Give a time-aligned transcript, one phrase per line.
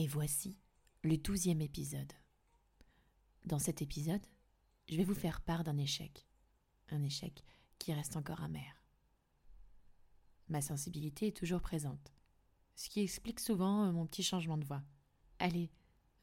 [0.00, 0.56] Et voici
[1.02, 2.14] le douzième épisode.
[3.44, 4.24] Dans cet épisode,
[4.88, 6.26] je vais vous faire part d'un échec.
[6.88, 7.44] Un échec
[7.78, 8.82] qui reste encore amer.
[10.48, 12.14] Ma sensibilité est toujours présente,
[12.76, 14.82] ce qui explique souvent euh, mon petit changement de voix.
[15.38, 15.70] Allez,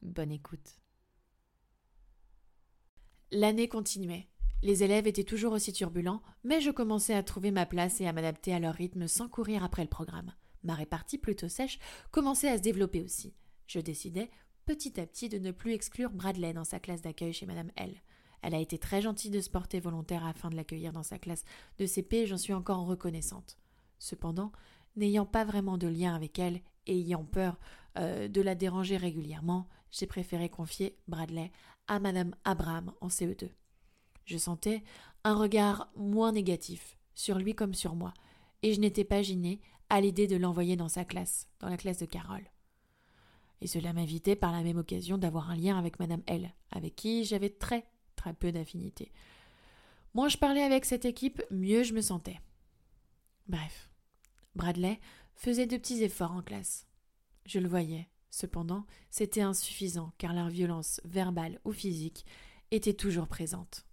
[0.00, 0.80] bonne écoute.
[3.30, 4.30] L'année continuait.
[4.62, 8.14] Les élèves étaient toujours aussi turbulents, mais je commençais à trouver ma place et à
[8.14, 10.32] m'adapter à leur rythme sans courir après le programme.
[10.62, 11.78] Ma répartie plutôt sèche
[12.10, 13.34] commençait à se développer aussi.
[13.66, 14.30] Je décidai
[14.64, 18.02] petit à petit de ne plus exclure Bradley dans sa classe d'accueil chez Madame L.
[18.42, 21.44] Elle a été très gentille de se porter volontaire afin de l'accueillir dans sa classe
[21.78, 23.58] de CP j'en suis encore reconnaissante.
[23.98, 24.52] Cependant,
[24.96, 27.58] n'ayant pas vraiment de lien avec elle et ayant peur
[27.98, 31.50] euh, de la déranger régulièrement, j'ai préféré confier Bradley
[31.88, 33.50] à Madame Abraham en CE2.
[34.24, 34.82] Je sentais
[35.24, 38.12] un regard moins négatif, sur lui comme sur moi,
[38.62, 41.98] et je n'étais pas gênée à l'idée de l'envoyer dans sa classe, dans la classe
[41.98, 42.48] de Carole.
[43.60, 47.24] Et cela m'invitait par la même occasion d'avoir un lien avec Madame L, avec qui
[47.24, 49.12] j'avais très très peu d'affinité.
[50.14, 52.40] Moins je parlais avec cette équipe, mieux je me sentais.
[53.48, 53.90] Bref,
[54.54, 54.98] Bradley
[55.34, 56.86] faisait de petits efforts en classe.
[57.44, 58.08] Je le voyais.
[58.30, 62.26] Cependant, c'était insuffisant car leur violence verbale ou physique
[62.70, 63.86] était toujours présente.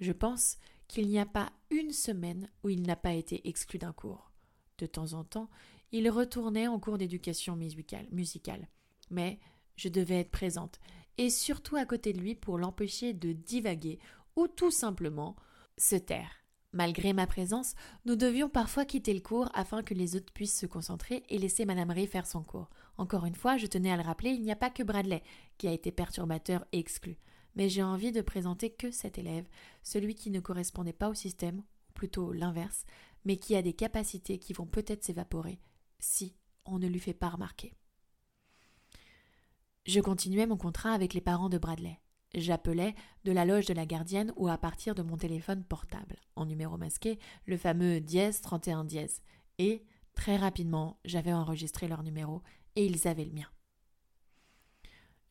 [0.00, 3.92] Je pense qu'il n'y a pas une semaine où il n'a pas été exclu d'un
[3.92, 4.30] cours.
[4.78, 5.50] De temps en temps,
[5.90, 8.68] il retournait en cours d'éducation musicale.
[9.12, 9.38] Mais
[9.76, 10.80] je devais être présente,
[11.18, 14.00] et surtout à côté de lui pour l'empêcher de divaguer
[14.34, 15.36] ou tout simplement
[15.78, 16.42] se taire.
[16.72, 17.74] Malgré ma présence,
[18.06, 21.66] nous devions parfois quitter le cours afin que les autres puissent se concentrer et laisser
[21.66, 22.70] Madame Ray faire son cours.
[22.96, 25.22] Encore une fois, je tenais à le rappeler, il n'y a pas que Bradley
[25.58, 27.18] qui a été perturbateur et exclu.
[27.56, 29.46] Mais j'ai envie de présenter que cet élève,
[29.82, 32.86] celui qui ne correspondait pas au système, ou plutôt l'inverse,
[33.26, 35.60] mais qui a des capacités qui vont peut-être s'évaporer
[35.98, 37.74] si on ne lui fait pas remarquer.
[39.84, 41.98] Je continuais mon contrat avec les parents de Bradley.
[42.34, 42.94] J'appelais
[43.24, 46.78] de la loge de la gardienne ou à partir de mon téléphone portable, en numéro
[46.78, 49.22] masqué, le fameux dièse 31 dièse.
[49.58, 49.84] Et,
[50.14, 52.42] très rapidement, j'avais enregistré leur numéro
[52.76, 53.48] et ils avaient le mien.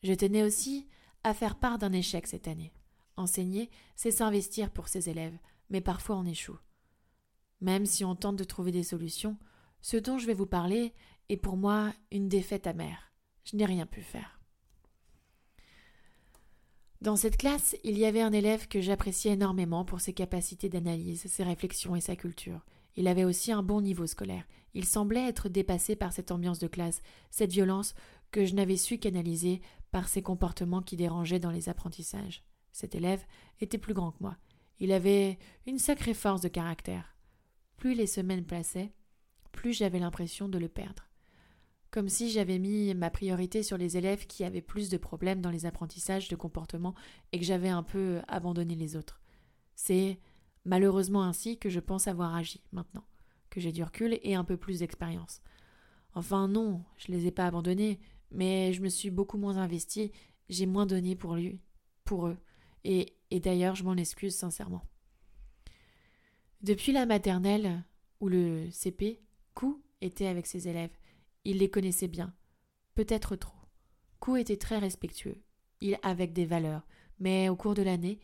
[0.02, 0.86] Je tenais aussi
[1.24, 2.74] à faire part d'un échec cette année.
[3.16, 5.38] Enseigner, c'est s'investir pour ses élèves,
[5.70, 6.58] mais parfois on échoue.
[7.62, 9.38] Même si on tente de trouver des solutions,
[9.80, 10.92] ce dont je vais vous parler
[11.30, 13.12] est pour moi une défaite amère.
[13.44, 14.41] Je n'ai rien pu faire.
[17.02, 21.26] Dans cette classe, il y avait un élève que j'appréciais énormément pour ses capacités d'analyse,
[21.26, 22.64] ses réflexions et sa culture.
[22.94, 24.46] Il avait aussi un bon niveau scolaire.
[24.72, 27.02] Il semblait être dépassé par cette ambiance de classe,
[27.32, 27.96] cette violence
[28.30, 32.44] que je n'avais su canaliser par ses comportements qui dérangeaient dans les apprentissages.
[32.70, 33.24] Cet élève
[33.60, 34.36] était plus grand que moi.
[34.78, 37.16] Il avait une sacrée force de caractère.
[37.78, 38.92] Plus les semaines passaient,
[39.50, 41.08] plus j'avais l'impression de le perdre
[41.92, 45.50] comme si j'avais mis ma priorité sur les élèves qui avaient plus de problèmes dans
[45.50, 46.94] les apprentissages de comportement
[47.30, 49.20] et que j'avais un peu abandonné les autres.
[49.76, 50.18] C'est
[50.64, 53.04] malheureusement ainsi que je pense avoir agi maintenant,
[53.50, 55.42] que j'ai du recul et un peu plus d'expérience.
[56.14, 60.12] Enfin non, je les ai pas abandonnés, mais je me suis beaucoup moins investi,
[60.48, 61.60] j'ai moins donné pour lui,
[62.04, 62.38] pour eux,
[62.84, 64.82] et, et d'ailleurs je m'en excuse sincèrement.
[66.62, 67.84] Depuis la maternelle,
[68.20, 69.20] ou le CP,
[69.52, 70.96] Kou était avec ses élèves.
[71.44, 72.32] Il les connaissait bien,
[72.94, 73.58] peut-être trop.
[74.20, 75.42] Kou était très respectueux,
[75.80, 76.86] il avec des valeurs,
[77.18, 78.20] mais au cours de l'année,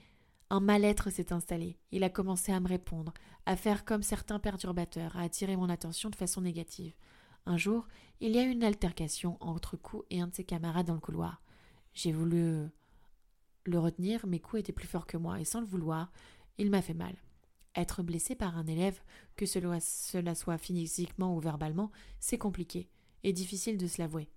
[0.51, 1.81] un mal-être s'est installé.
[1.91, 3.13] Il a commencé à me répondre,
[3.45, 6.95] à faire comme certains perturbateurs, à attirer mon attention de façon négative.
[7.45, 7.89] Un jour,
[8.21, 11.01] il y a eu une altercation entre Kou et un de ses camarades dans le
[11.01, 11.43] couloir.
[11.95, 12.69] J'ai voulu
[13.65, 16.13] le retenir, mais Kou était plus fort que moi, et sans le vouloir,
[16.57, 17.17] il m'a fait mal.
[17.75, 19.01] Être blessé par un élève,
[19.35, 21.91] que cela soit physiquement ou verbalement,
[22.21, 22.89] c'est compliqué
[23.25, 24.29] et difficile de se l'avouer.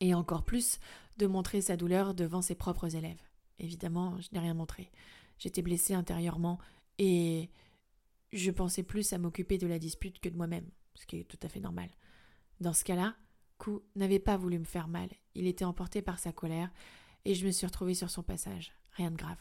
[0.00, 0.78] Et encore plus
[1.16, 3.20] de montrer sa douleur devant ses propres élèves.
[3.58, 4.90] Évidemment, je n'ai rien montré.
[5.38, 6.58] J'étais blessée intérieurement
[6.98, 7.50] et
[8.32, 11.38] je pensais plus à m'occuper de la dispute que de moi-même, ce qui est tout
[11.42, 11.88] à fait normal.
[12.60, 13.16] Dans ce cas-là,
[13.58, 15.08] Kou n'avait pas voulu me faire mal.
[15.34, 16.70] Il était emporté par sa colère
[17.24, 18.72] et je me suis retrouvée sur son passage.
[18.92, 19.38] Rien de grave.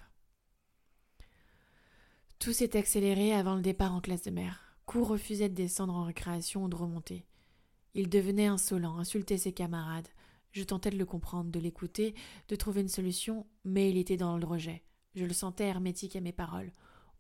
[2.39, 4.77] Tout s'est accéléré avant le départ en classe de mer.
[4.85, 7.25] Kou refusait de descendre en récréation ou de remonter.
[7.95, 10.09] Il devenait insolent, insultait ses camarades.
[10.51, 12.13] Je tentais de le comprendre, de l'écouter,
[12.49, 14.83] de trouver une solution, mais il était dans le rejet.
[15.15, 16.71] Je le sentais hermétique à mes paroles.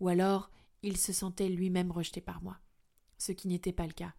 [0.01, 0.51] Ou alors,
[0.83, 2.57] il se sentait lui-même rejeté par moi.
[3.17, 4.13] Ce qui n'était pas le cas.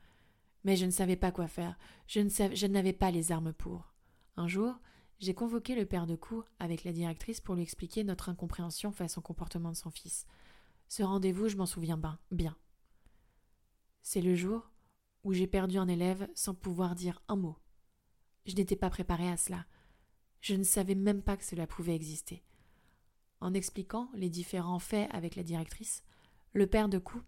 [0.65, 1.79] Mais je ne savais pas quoi faire.
[2.07, 3.93] Je, n'avais pas les armes pour.
[4.37, 4.81] Un jour,
[5.19, 9.19] j'ai convoqué le père de cour avec la directrice pour lui expliquer notre incompréhension face
[9.19, 10.27] au comportement de son fils.
[10.89, 12.01] Ce rendez-vous, je m'en souviens
[12.31, 12.57] bien.
[14.03, 14.71] C'est le jour
[15.27, 17.59] où j'ai perdu un élève sans pouvoir dire un mot.
[18.47, 19.67] Je n'étais pas préparée à cela.
[20.41, 22.45] Je ne savais même pas que cela pouvait exister.
[23.41, 26.05] En expliquant les différents faits avec la directrice,
[26.53, 27.21] le père de Coup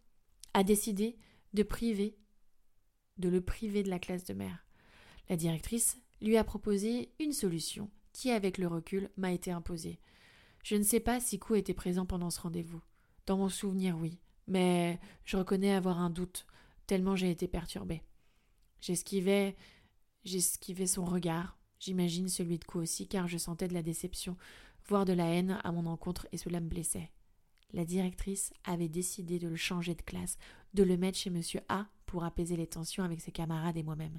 [0.54, 1.18] a décidé
[1.54, 2.16] de priver
[3.16, 4.64] de le priver de la classe de mère.
[5.28, 9.98] La directrice lui a proposé une solution qui, avec le recul, m'a été imposée.
[10.62, 12.80] Je ne sais pas si Coup était présent pendant ce rendez-vous.
[13.26, 16.46] Dans mon souvenir, oui, mais je reconnais avoir un doute,
[16.88, 18.02] tellement j'ai été perturbée.
[18.80, 19.54] J'esquivais,
[20.24, 24.36] j'esquivais son regard, j'imagine celui de Coup aussi, car je sentais de la déception,
[24.88, 27.12] voire de la haine à mon encontre, et cela me blessait.
[27.72, 30.38] La directrice avait décidé de le changer de classe,
[30.74, 34.18] de le mettre chez monsieur A pour apaiser les tensions avec ses camarades et moi-même.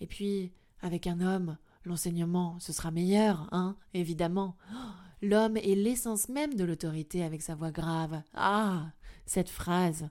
[0.00, 4.56] Et puis, avec un homme, l'enseignement, ce sera meilleur, hein, évidemment.
[5.22, 8.22] L'homme est l'essence même de l'autorité avec sa voix grave.
[8.34, 8.92] Ah.
[9.24, 10.08] Cette phrase.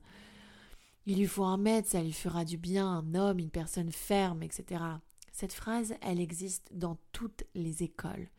[1.05, 4.41] Il lui faut un maître, ça lui fera du bien, un homme, une personne ferme,
[4.41, 4.83] etc.
[5.31, 8.29] Cette phrase, elle existe dans toutes les écoles.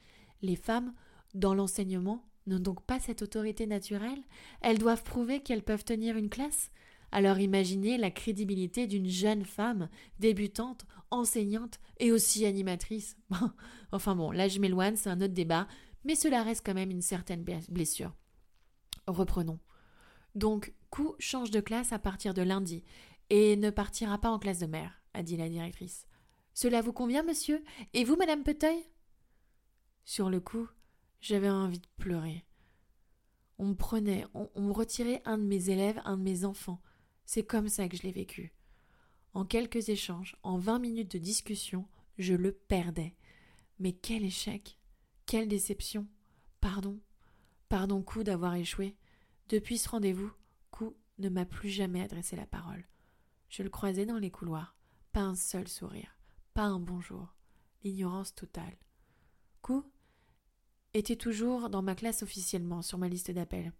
[0.42, 0.92] Les femmes,
[1.34, 4.22] dans l'enseignement, n'ont donc pas cette autorité naturelle?
[4.60, 6.70] Elles doivent prouver qu'elles peuvent tenir une classe?
[7.12, 13.16] Alors imaginez la crédibilité d'une jeune femme, débutante, enseignante et aussi animatrice.
[13.92, 15.68] enfin bon, là je m'éloigne, c'est un autre débat,
[16.04, 18.12] mais cela reste quand même une certaine blessure.
[19.06, 19.60] Reprenons.
[20.34, 20.74] Donc,
[21.18, 22.84] Change de classe à partir de lundi
[23.30, 26.06] et ne partira pas en classe de mère, a dit la directrice.
[26.54, 27.62] Cela vous convient, monsieur?
[27.92, 28.82] Et vous, madame Peteuil?
[30.04, 30.68] Sur le coup,
[31.20, 32.44] j'avais envie de pleurer.
[33.58, 36.80] On me prenait, on, me retirait un de mes élèves, un de mes enfants.
[37.24, 38.52] C'est comme ça que je l'ai vécu.
[39.32, 41.88] En quelques échanges, en vingt minutes de discussion,
[42.18, 43.16] je le perdais.
[43.78, 44.78] Mais quel échec
[45.26, 46.06] Quelle déception
[46.60, 47.00] Pardon
[47.68, 48.96] Pardon, coup d'avoir échoué.
[49.48, 50.30] Depuis ce rendez-vous,
[50.76, 52.84] Coup ne m'a plus jamais adressé la parole.
[53.48, 54.76] Je le croisais dans les couloirs.
[55.10, 56.18] Pas un seul sourire.
[56.52, 57.34] Pas un bonjour.
[57.82, 58.76] L'ignorance totale.
[59.62, 59.90] Coup
[60.92, 63.72] était toujours dans ma classe officiellement sur ma liste d'appels.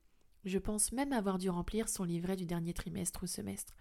[0.47, 3.77] Je pense même avoir dû remplir son livret du dernier trimestre ou semestre.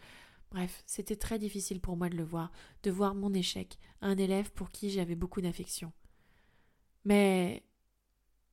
[0.52, 2.52] Bref, c'était très difficile pour moi de le voir,
[2.84, 5.94] de voir mon échec, un élève pour qui j'avais beaucoup d'affection.
[7.06, 7.64] Mais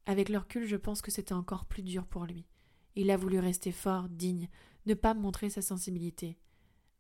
[0.06, 2.46] avec le recul, je pense que c'était encore plus dur pour lui.
[2.94, 4.48] Il a voulu rester fort, digne,
[4.86, 6.36] ne pas montrer sa sensibilité.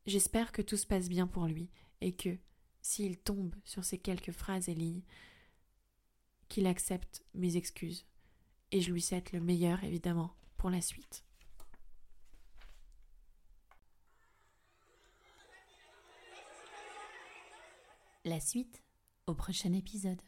[0.06, 2.36] J'espère que tout se passe bien pour lui et que,
[2.80, 5.02] s'il tombe sur ces quelques phrases et lignes,
[6.48, 8.04] qu'il accepte mes excuses,
[8.72, 11.24] et je lui souhaite le meilleur, évidemment, pour la suite.
[18.24, 18.82] La suite
[19.26, 20.20] au prochain épisode.